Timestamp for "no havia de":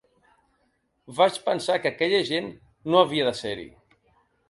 2.93-3.39